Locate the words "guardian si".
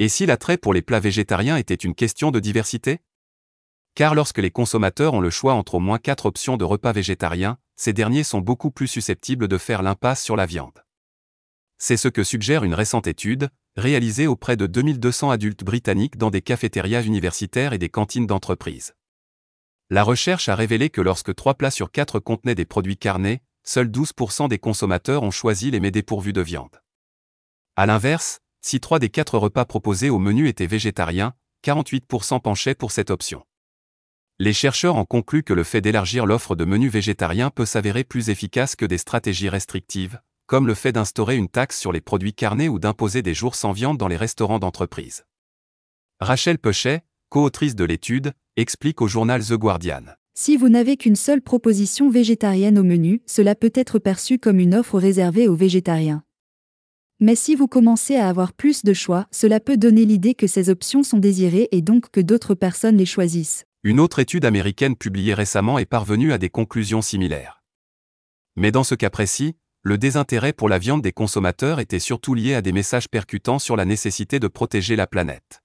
49.58-50.56